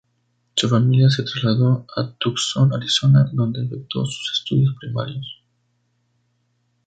[0.55, 5.43] Su familia se trasladó a Tucson, Arizona, donde efectuó sus estudios primarios.